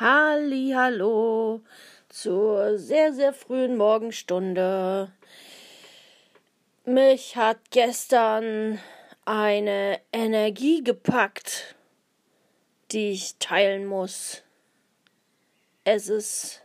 Hallo 0.00 1.60
zur 2.08 2.78
sehr, 2.78 3.12
sehr 3.12 3.32
frühen 3.32 3.76
Morgenstunde. 3.76 5.12
Mich 6.84 7.36
hat 7.36 7.58
gestern 7.70 8.80
eine 9.24 10.00
Energie 10.12 10.82
gepackt, 10.82 11.76
die 12.90 13.12
ich 13.12 13.36
teilen 13.38 13.86
muss. 13.86 14.42
Es 15.84 16.08
ist 16.08 16.62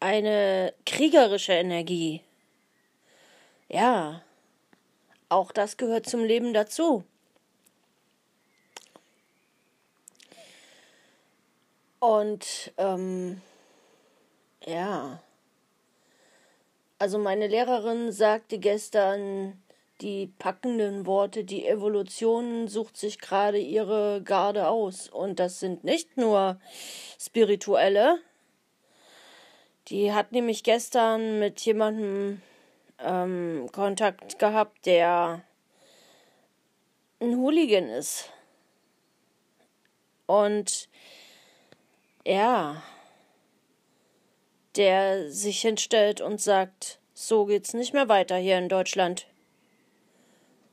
eine 0.00 0.74
kriegerische 0.84 1.52
Energie. 1.52 2.22
Ja, 3.68 4.24
auch 5.28 5.52
das 5.52 5.76
gehört 5.76 6.06
zum 6.06 6.24
Leben 6.24 6.52
dazu. 6.52 7.04
Und 12.02 12.72
ähm, 12.78 13.40
ja, 14.66 15.22
also 16.98 17.16
meine 17.20 17.46
Lehrerin 17.46 18.10
sagte 18.10 18.58
gestern 18.58 19.62
die 20.00 20.26
packenden 20.26 21.06
Worte, 21.06 21.44
die 21.44 21.64
Evolution 21.64 22.66
sucht 22.66 22.96
sich 22.96 23.20
gerade 23.20 23.58
ihre 23.58 24.20
Garde 24.24 24.66
aus. 24.66 25.08
Und 25.10 25.38
das 25.38 25.60
sind 25.60 25.84
nicht 25.84 26.16
nur 26.16 26.58
spirituelle. 27.20 28.18
Die 29.86 30.12
hat 30.12 30.32
nämlich 30.32 30.64
gestern 30.64 31.38
mit 31.38 31.60
jemandem 31.60 32.42
ähm, 32.98 33.68
Kontakt 33.70 34.40
gehabt, 34.40 34.86
der 34.86 35.44
ein 37.20 37.36
Hooligan 37.36 37.88
ist. 37.88 38.28
Und 40.26 40.88
ja, 42.24 42.82
der 44.76 45.30
sich 45.30 45.60
hinstellt 45.60 46.20
und 46.20 46.40
sagt, 46.40 46.98
so 47.14 47.44
geht's 47.46 47.74
nicht 47.74 47.92
mehr 47.92 48.08
weiter 48.08 48.36
hier 48.36 48.58
in 48.58 48.68
Deutschland. 48.68 49.26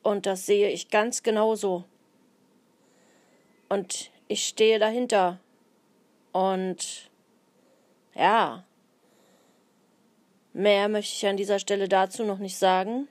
Und 0.04 0.26
das 0.26 0.46
sehe 0.46 0.70
ich 0.70 0.90
ganz 0.90 1.24
genauso. 1.24 1.84
Und 3.68 4.12
ich 4.28 4.48
stehe 4.48 4.80
dahinter. 4.80 5.40
Und 6.32 7.10
ja, 8.16 8.64
mehr 10.54 10.88
möchte 10.88 11.14
ich 11.16 11.28
an 11.28 11.38
dieser 11.38 11.60
Stelle 11.60 11.90
dazu 11.90 12.24
noch 12.24 12.40
nicht 12.40 12.58
sagen. 12.58 13.08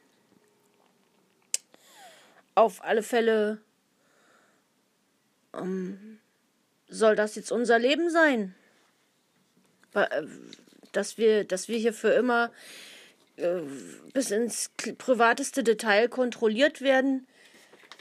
Auf 2.54 2.82
alle 2.82 3.02
Fälle 3.02 3.60
ähm, 5.54 6.18
soll 6.88 7.16
das 7.16 7.34
jetzt 7.36 7.52
unser 7.52 7.78
Leben 7.78 8.10
sein? 8.10 8.54
Äh, 9.94 10.22
dass 10.92 11.18
wir, 11.18 11.44
dass 11.44 11.68
wir 11.68 11.78
hier 11.78 11.92
für 11.92 12.10
immer 12.10 12.50
äh, 13.36 13.60
bis 14.12 14.30
ins 14.30 14.70
privateste 14.96 15.62
Detail 15.62 16.08
kontrolliert 16.08 16.80
werden, 16.80 17.26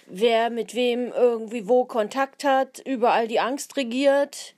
wer 0.08 0.49
mit 0.49 0.73
wem 0.73 1.11
irgendwie 1.11 1.67
wo 1.67 1.85
Kontakt 1.85 2.43
hat, 2.43 2.80
überall 2.85 3.27
die 3.27 3.39
Angst 3.39 3.77
regiert. 3.77 4.55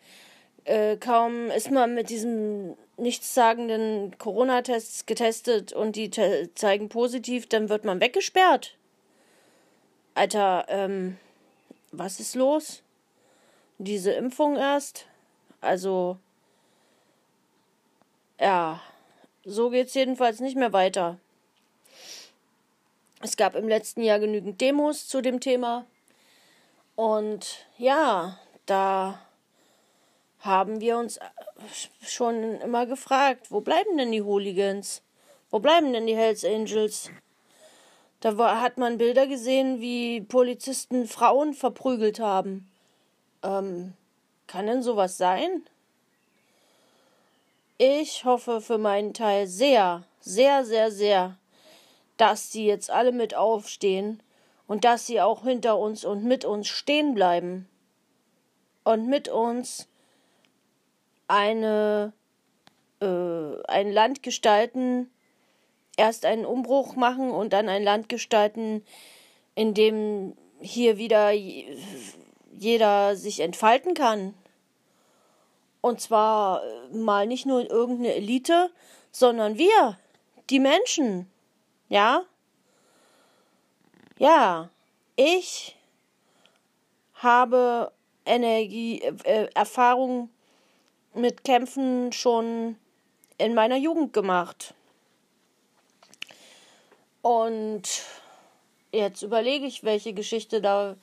Äh, 0.65 0.97
kaum 0.97 1.49
ist 1.49 1.71
man 1.71 1.95
mit 1.95 2.09
diesem 2.09 2.75
nichtssagenden 2.97 4.17
Corona-Tests 4.17 5.05
getestet 5.05 5.73
und 5.73 5.95
die 5.95 6.11
zeigen 6.55 6.89
positiv, 6.89 7.47
dann 7.47 7.69
wird 7.69 7.85
man 7.85 8.01
weggesperrt. 8.01 8.77
Alter, 10.13 10.65
ähm, 10.67 11.17
was 11.91 12.19
ist 12.19 12.35
los? 12.35 12.83
Diese 13.79 14.11
Impfung 14.11 14.57
erst. 14.57 15.07
Also, 15.61 16.17
ja, 18.39 18.79
so 19.43 19.69
geht's 19.69 19.93
jedenfalls 19.95 20.39
nicht 20.39 20.55
mehr 20.55 20.73
weiter. 20.73 21.17
Es 23.21 23.35
gab 23.35 23.55
im 23.55 23.67
letzten 23.67 24.03
Jahr 24.03 24.19
genügend 24.19 24.61
Demos 24.61 25.07
zu 25.07 25.21
dem 25.21 25.39
Thema. 25.39 25.85
Und 26.95 27.65
ja, 27.77 28.37
da 28.65 29.19
haben 30.39 30.79
wir 30.79 30.97
uns 30.97 31.19
schon 32.01 32.61
immer 32.61 32.85
gefragt, 32.85 33.51
wo 33.51 33.61
bleiben 33.61 33.97
denn 33.97 34.11
die 34.11 34.21
Hooligans? 34.21 35.01
Wo 35.49 35.59
bleiben 35.59 35.91
denn 35.91 36.07
die 36.07 36.15
Hells 36.15 36.45
Angels? 36.45 37.09
Da 38.21 38.37
war, 38.37 38.61
hat 38.61 38.77
man 38.77 38.97
Bilder 38.97 39.27
gesehen, 39.27 39.79
wie 39.79 40.21
Polizisten 40.21 41.07
Frauen 41.07 41.53
verprügelt 41.53 42.19
haben. 42.19 42.68
Ähm, 43.43 43.93
kann 44.47 44.67
denn 44.67 44.83
sowas 44.83 45.17
sein? 45.17 45.63
Ich 47.77 48.25
hoffe 48.25 48.61
für 48.61 48.77
meinen 48.77 49.13
Teil 49.13 49.47
sehr, 49.47 50.03
sehr, 50.19 50.65
sehr, 50.65 50.91
sehr, 50.91 51.37
dass 52.17 52.51
sie 52.51 52.65
jetzt 52.65 52.91
alle 52.91 53.11
mit 53.11 53.35
aufstehen 53.35 54.21
und 54.67 54.83
dass 54.83 55.07
sie 55.07 55.21
auch 55.21 55.43
hinter 55.43 55.77
uns 55.77 56.03
und 56.03 56.25
mit 56.25 56.43
uns 56.43 56.67
stehen 56.67 57.13
bleiben 57.13 57.69
und 58.83 59.07
mit 59.07 59.29
uns 59.29 59.87
eine 61.27 62.11
äh, 63.01 63.63
ein 63.67 63.91
Land 63.91 64.23
gestalten, 64.23 65.09
erst 65.95 66.25
einen 66.25 66.45
Umbruch 66.45 66.95
machen 66.95 67.31
und 67.31 67.53
dann 67.53 67.69
ein 67.69 67.83
Land 67.83 68.09
gestalten, 68.09 68.83
in 69.55 69.73
dem 69.73 70.35
hier 70.59 70.97
wieder 70.97 71.31
jeder 72.59 73.15
sich 73.15 73.39
entfalten 73.39 73.93
kann. 73.93 74.33
Und 75.81 76.01
zwar 76.01 76.61
äh, 76.63 76.97
mal 76.97 77.25
nicht 77.25 77.45
nur 77.45 77.69
irgendeine 77.69 78.15
Elite, 78.15 78.69
sondern 79.11 79.57
wir, 79.57 79.97
die 80.49 80.59
Menschen. 80.59 81.31
Ja? 81.87 82.25
Ja, 84.17 84.69
ich 85.15 85.77
habe 87.13 87.93
Energie, 88.25 89.01
äh, 89.23 89.47
Erfahrung 89.55 90.29
mit 91.13 91.45
Kämpfen 91.45 92.11
schon 92.11 92.75
in 93.37 93.53
meiner 93.53 93.77
Jugend 93.77 94.11
gemacht. 94.11 94.73
Und 97.21 98.03
jetzt 98.91 99.21
überlege 99.21 99.65
ich, 99.65 99.85
welche 99.85 100.13
Geschichte 100.13 100.61
da 100.61 100.97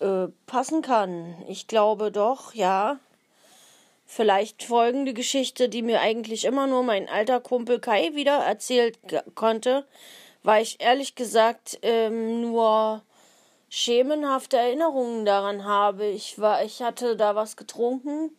äh, 0.00 0.28
passen 0.46 0.82
kann. 0.82 1.42
Ich 1.48 1.66
glaube 1.66 2.10
doch, 2.12 2.54
ja. 2.54 2.98
Vielleicht 4.04 4.64
folgende 4.64 5.14
Geschichte, 5.14 5.68
die 5.68 5.82
mir 5.82 6.00
eigentlich 6.00 6.44
immer 6.44 6.66
nur 6.66 6.82
mein 6.82 7.08
alter 7.08 7.40
Kumpel 7.40 7.80
Kai 7.80 8.14
wieder 8.14 8.38
erzählt 8.38 8.98
konnte, 9.34 9.86
weil 10.42 10.62
ich 10.62 10.82
ehrlich 10.82 11.14
gesagt 11.14 11.78
ähm, 11.82 12.42
nur 12.42 13.02
schemenhafte 13.70 14.58
Erinnerungen 14.58 15.24
daran 15.24 15.64
habe. 15.64 16.04
Ich 16.06 16.38
war, 16.38 16.62
ich 16.62 16.82
hatte 16.82 17.16
da 17.16 17.34
was 17.34 17.56
getrunken 17.56 18.36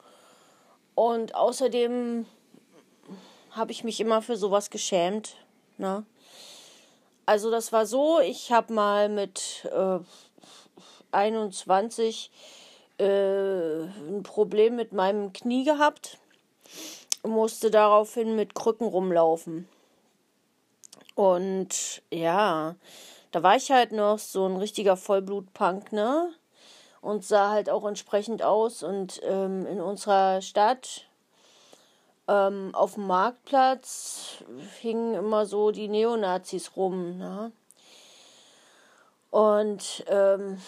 und 0.94 1.34
außerdem 1.34 2.28
habe 3.50 3.72
ich 3.72 3.84
mich 3.84 4.00
immer 4.00 4.22
für 4.22 4.38
sowas 4.38 4.70
geschämt. 4.70 5.36
Ne? 5.78 6.06
Also 7.26 7.50
das 7.50 7.72
war 7.72 7.86
so, 7.86 8.20
ich 8.20 8.52
habe 8.52 8.74
mal 8.74 9.10
mit 9.10 9.68
äh, 9.72 10.00
21 11.14 12.32
äh, 12.98 13.84
ein 13.84 14.24
Problem 14.24 14.76
mit 14.76 14.94
meinem 14.94 15.34
Knie 15.34 15.64
gehabt, 15.64 16.18
musste 17.24 17.72
daraufhin 17.72 18.36
mit 18.36 18.56
Krücken 18.56 18.88
rumlaufen. 18.88 19.68
Und 21.16 22.02
ja, 22.12 22.76
da 23.32 23.44
war 23.44 23.56
ich 23.56 23.72
halt 23.72 23.92
noch 23.92 24.20
so 24.20 24.46
ein 24.46 24.58
richtiger 24.58 24.98
Vollblutpunk, 24.98 25.92
ne? 25.92 26.32
Und 27.02 27.26
sah 27.26 27.50
halt 27.52 27.70
auch 27.70 27.86
entsprechend 27.86 28.44
aus. 28.44 28.84
Und 28.84 29.20
ähm, 29.24 29.66
in 29.66 29.82
unserer 29.82 30.42
Stadt 30.42 31.08
ähm, 32.28 32.72
auf 32.74 32.94
dem 32.94 33.08
Marktplatz 33.08 34.44
hingen 34.80 35.14
immer 35.16 35.46
so 35.46 35.72
die 35.72 35.88
Neonazis 35.88 36.76
rum, 36.76 37.18
ne? 37.18 37.52
Und 39.34 40.06
ähm, 40.10 40.60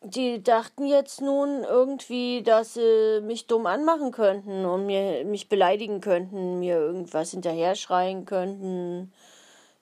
die 0.00 0.44
dachten 0.44 0.86
jetzt 0.86 1.20
nun 1.20 1.64
irgendwie, 1.64 2.40
dass 2.44 2.74
sie 2.74 3.20
mich 3.20 3.48
dumm 3.48 3.66
anmachen 3.66 4.12
könnten 4.12 4.64
und 4.64 4.86
mir, 4.86 5.24
mich 5.24 5.48
beleidigen 5.48 6.00
könnten, 6.00 6.60
mir 6.60 6.76
irgendwas 6.76 7.32
hinterher 7.32 7.74
schreien 7.74 8.26
könnten. 8.26 9.12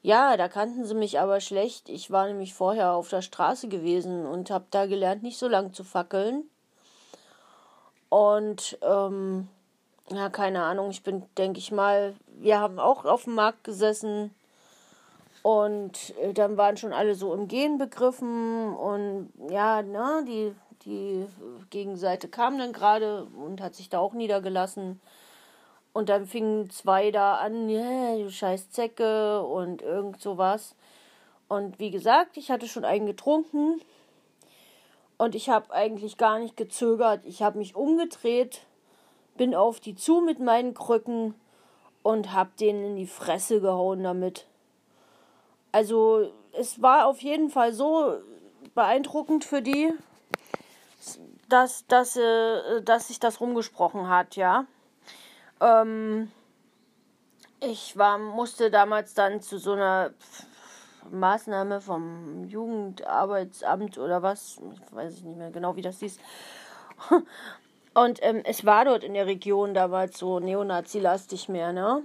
Ja, 0.01 0.39
da 0.39 0.49
kannten 0.49 0.87
sie 0.87 0.95
mich 0.95 1.21
aber 1.21 1.43
schlecht. 1.43 1.91
Ich 1.91 2.11
war 2.11 2.27
nämlich 2.27 2.55
vorher 2.55 2.93
auf 2.93 3.11
der 3.11 3.21
Straße 3.21 3.69
gewesen 3.69 4.25
und 4.25 4.51
habe 4.51 4.65
da 4.71 4.87
gelernt, 4.87 5.23
nicht 5.23 5.37
so 5.37 5.47
lang 5.47 5.75
zu 5.75 5.85
fackeln. 5.85 6.45
Und 8.09 8.79
ähm, 8.81 9.49
ja, 10.11 10.31
keine 10.31 10.63
Ahnung, 10.63 10.89
ich 10.89 11.03
bin, 11.03 11.25
denke 11.37 11.59
ich 11.59 11.73
mal, 11.73 12.15
wir 12.39 12.59
haben 12.59 12.79
auch 12.79 13.05
auf 13.05 13.25
dem 13.25 13.35
Markt 13.35 13.65
gesessen 13.65 14.35
und 15.43 16.15
äh, 16.21 16.33
dann 16.33 16.57
waren 16.57 16.77
schon 16.77 16.93
alle 16.93 17.15
so 17.15 17.35
im 17.35 17.49
Gehen 17.49 17.79
begriffen 17.79 18.75
und 18.75 19.33
ja, 19.51 19.83
ne, 19.83 20.25
die 20.27 20.55
die 20.85 21.27
Gegenseite 21.71 22.29
kam 22.29 22.59
dann 22.59 22.73
gerade 22.73 23.25
und 23.25 23.61
hat 23.61 23.75
sich 23.75 23.89
da 23.89 23.99
auch 23.99 24.15
niedergelassen. 24.15 25.01
Und 25.93 26.09
dann 26.09 26.27
fingen 26.27 26.71
zwei 26.71 27.11
da 27.11 27.35
an, 27.37 27.69
yeah, 27.69 28.17
du 28.17 28.31
scheiß 28.31 28.71
Zecke 28.71 29.43
und 29.43 29.83
irgend 29.83 30.21
sowas. 30.21 30.77
Und 31.49 31.79
wie 31.79 31.91
gesagt, 31.91 32.37
ich 32.37 32.51
hatte 32.51 32.69
schon 32.69 32.85
einen 32.85 33.07
getrunken 33.07 33.81
und 35.17 35.35
ich 35.35 35.49
habe 35.49 35.73
eigentlich 35.73 36.19
gar 36.19 36.39
nicht 36.39 36.57
gezögert. 36.57 37.25
Ich 37.25 37.43
habe 37.43 37.59
mich 37.59 37.75
umgedreht, 37.75 38.63
bin 39.37 39.55
auf 39.55 39.81
die 39.81 39.97
zu 39.97 40.21
mit 40.21 40.41
meinen 40.41 40.75
Krücken 40.75 41.35
und 42.03 42.33
habe 42.33 42.51
denen 42.61 42.85
in 42.85 42.97
die 42.97 43.07
Fresse 43.07 43.61
gehauen 43.61 44.05
damit. 44.05 44.47
Also 45.73 46.33
es 46.53 46.81
war 46.83 47.07
auf 47.07 47.21
jeden 47.21 47.51
Fall 47.51 47.73
so 47.73 48.19
beeindruckend 48.75 49.45
für 49.45 49.63
die, 49.63 49.93
dass, 51.49 51.87
dass, 51.87 52.17
äh, 52.17 52.83
dass 52.83 53.09
sich 53.09 53.21
das 53.21 53.41
rumgesprochen 53.41 54.09
hat, 54.09 54.37
ja. 54.37 54.67
Ähm, 55.61 56.31
ich 57.61 57.97
war, 57.97 58.19
musste 58.19 58.71
damals 58.71 59.15
dann 59.15 59.41
zu 59.41 59.59
so 59.59 59.73
einer 59.73 60.13
Maßnahme 61.11 61.81
vom 61.81 62.45
Jugendarbeitsamt 62.45 63.99
oder 63.99 64.23
was, 64.23 64.61
ich 64.73 64.95
weiß 64.95 65.23
nicht 65.23 65.37
mehr 65.39 65.51
genau, 65.51 65.77
wie 65.77 65.83
das 65.83 65.99
hieß. 66.01 66.19
Und 67.95 68.19
ähm, 68.23 68.43
es 68.45 68.65
war 68.65 68.85
dort 68.85 69.03
in 69.03 69.15
der 69.15 69.27
Region 69.27 69.75
damals 69.75 70.19
so 70.19 70.39
Neonazi-lastig 70.39 71.49
mehr, 71.49 71.73
ne? 71.73 72.03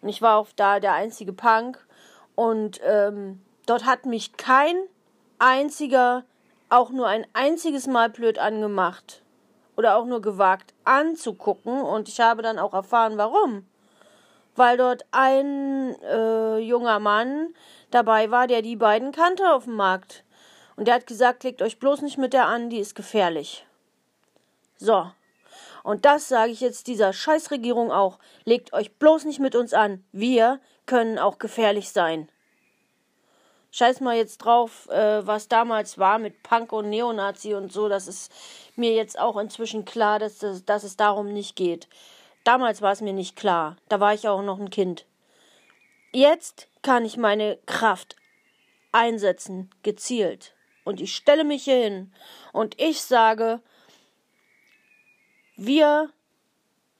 Und 0.00 0.08
ich 0.08 0.22
war 0.22 0.36
auch 0.36 0.48
da 0.54 0.78
der 0.78 0.92
einzige 0.92 1.32
Punk. 1.32 1.84
Und 2.34 2.80
ähm, 2.84 3.40
dort 3.66 3.84
hat 3.84 4.06
mich 4.06 4.36
kein 4.36 4.76
einziger 5.38 6.24
auch 6.72 6.90
nur 6.90 7.06
ein 7.06 7.26
einziges 7.34 7.86
Mal 7.86 8.08
blöd 8.08 8.38
angemacht. 8.38 9.22
Oder 9.76 9.96
auch 9.96 10.06
nur 10.06 10.22
gewagt 10.22 10.72
anzugucken. 10.84 11.82
Und 11.82 12.08
ich 12.08 12.20
habe 12.20 12.42
dann 12.42 12.58
auch 12.58 12.72
erfahren, 12.72 13.18
warum. 13.18 13.66
Weil 14.56 14.76
dort 14.76 15.04
ein 15.10 15.94
äh, 16.02 16.58
junger 16.58 16.98
Mann 16.98 17.54
dabei 17.90 18.30
war, 18.30 18.46
der 18.46 18.62
die 18.62 18.76
beiden 18.76 19.12
kannte 19.12 19.52
auf 19.52 19.64
dem 19.64 19.76
Markt. 19.76 20.24
Und 20.76 20.88
der 20.88 20.94
hat 20.94 21.06
gesagt, 21.06 21.44
legt 21.44 21.62
euch 21.62 21.78
bloß 21.78 22.02
nicht 22.02 22.18
mit 22.18 22.32
der 22.32 22.46
an, 22.46 22.70
die 22.70 22.78
ist 22.78 22.94
gefährlich. 22.94 23.66
So. 24.78 25.10
Und 25.82 26.04
das 26.04 26.28
sage 26.28 26.52
ich 26.52 26.60
jetzt 26.60 26.86
dieser 26.86 27.12
Scheißregierung 27.12 27.90
auch. 27.90 28.18
Legt 28.44 28.72
euch 28.72 28.96
bloß 28.96 29.24
nicht 29.24 29.40
mit 29.40 29.54
uns 29.54 29.74
an. 29.74 30.04
Wir 30.12 30.60
können 30.86 31.18
auch 31.18 31.38
gefährlich 31.38 31.90
sein. 31.90 32.28
Scheiß 33.70 34.00
mal 34.00 34.16
jetzt 34.16 34.38
drauf, 34.38 34.88
äh, 34.90 35.26
was 35.26 35.48
damals 35.48 35.96
war 35.96 36.18
mit 36.18 36.42
Punk 36.42 36.72
und 36.72 36.90
Neonazi 36.90 37.54
und 37.54 37.72
so. 37.72 37.88
Das 37.88 38.06
ist 38.06 38.30
mir 38.76 38.92
jetzt 38.92 39.18
auch 39.18 39.38
inzwischen 39.38 39.86
klar, 39.86 40.18
dass, 40.18 40.38
das, 40.38 40.64
dass 40.66 40.84
es 40.84 40.96
darum 40.96 41.32
nicht 41.32 41.56
geht. 41.56 41.88
Damals 42.44 42.82
war 42.82 42.92
es 42.92 43.00
mir 43.00 43.14
nicht 43.14 43.34
klar. 43.34 43.76
Da 43.88 43.98
war 43.98 44.12
ich 44.12 44.28
auch 44.28 44.42
noch 44.42 44.58
ein 44.58 44.68
Kind. 44.68 45.06
Jetzt 46.12 46.68
kann 46.82 47.06
ich 47.06 47.16
meine 47.16 47.58
Kraft 47.64 48.16
einsetzen, 48.92 49.70
gezielt. 49.82 50.54
Und 50.84 51.00
ich 51.00 51.14
stelle 51.16 51.44
mich 51.44 51.64
hier 51.64 51.82
hin 51.82 52.12
und 52.52 52.78
ich 52.78 53.00
sage, 53.00 53.60
wir 55.56 56.10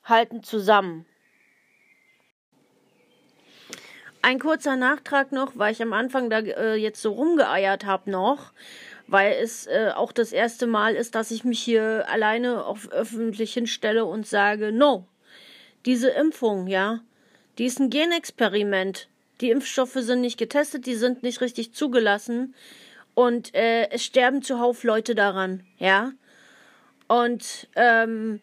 halten 0.04 0.42
zusammen. 0.42 1.04
Ein 4.24 4.38
kurzer 4.38 4.76
Nachtrag 4.76 5.32
noch, 5.32 5.52
weil 5.56 5.72
ich 5.72 5.82
am 5.82 5.92
Anfang 5.92 6.30
da 6.30 6.38
äh, 6.38 6.76
jetzt 6.76 7.02
so 7.02 7.12
rumgeeiert 7.12 7.84
habe 7.84 8.08
noch, 8.08 8.52
weil 9.08 9.34
es 9.42 9.66
äh, 9.66 9.90
auch 9.94 10.12
das 10.12 10.30
erste 10.30 10.68
Mal 10.68 10.94
ist, 10.94 11.16
dass 11.16 11.32
ich 11.32 11.42
mich 11.42 11.60
hier 11.60 12.08
alleine 12.08 12.64
auf 12.64 12.90
öffentlich 12.92 13.52
hinstelle 13.52 14.04
und 14.04 14.26
sage, 14.26 14.70
no, 14.70 15.06
diese 15.86 16.08
Impfung, 16.08 16.68
ja, 16.68 17.00
die 17.58 17.66
ist 17.66 17.80
ein 17.80 17.90
Genexperiment. 17.90 19.08
Die 19.40 19.50
Impfstoffe 19.50 19.96
sind 19.96 20.20
nicht 20.20 20.38
getestet, 20.38 20.86
die 20.86 20.94
sind 20.94 21.24
nicht 21.24 21.40
richtig 21.40 21.72
zugelassen 21.74 22.54
und 23.14 23.52
äh, 23.56 23.90
es 23.90 24.04
sterben 24.04 24.42
zuhauf 24.42 24.84
Leute 24.84 25.16
daran, 25.16 25.64
ja. 25.78 26.12
Und 27.08 27.66
ähm, 27.74 28.40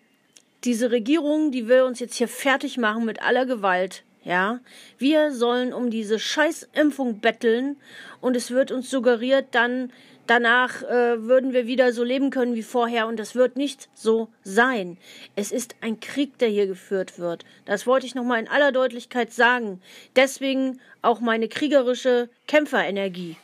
diese 0.65 0.91
Regierung, 0.91 1.51
die 1.51 1.69
will 1.69 1.83
uns 1.83 2.01
jetzt 2.01 2.15
hier 2.15 2.27
fertig 2.27 2.77
machen 2.77 3.05
mit 3.05 3.21
aller 3.21 3.45
Gewalt. 3.45 4.03
Ja, 4.29 4.59
wir 4.99 5.31
sollen 5.31 5.73
um 5.73 5.89
diese 5.89 6.19
Scheißimpfung 6.19 7.19
betteln 7.19 7.77
und 8.21 8.35
es 8.35 8.51
wird 8.51 8.71
uns 8.71 8.87
suggeriert, 8.87 9.47
dann 9.53 9.91
danach 10.27 10.83
äh, 10.83 11.23
würden 11.23 11.51
wir 11.51 11.65
wieder 11.65 11.93
so 11.93 12.03
leben 12.03 12.29
können 12.29 12.53
wie 12.53 12.61
vorher 12.61 13.07
und 13.07 13.17
das 13.17 13.33
wird 13.33 13.57
nicht 13.57 13.89
so 13.95 14.29
sein. 14.43 14.99
Es 15.35 15.51
ist 15.51 15.77
ein 15.81 15.99
Krieg, 15.99 16.37
der 16.37 16.49
hier 16.49 16.67
geführt 16.67 17.17
wird. 17.17 17.43
Das 17.65 17.87
wollte 17.87 18.05
ich 18.05 18.13
nochmal 18.13 18.39
in 18.39 18.47
aller 18.47 18.71
Deutlichkeit 18.71 19.33
sagen. 19.33 19.81
Deswegen 20.15 20.79
auch 21.01 21.21
meine 21.21 21.47
kriegerische 21.47 22.29
Kämpferenergie. 22.45 23.35